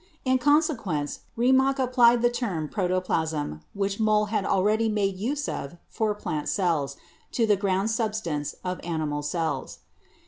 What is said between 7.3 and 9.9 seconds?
to the ground substance of animal cells.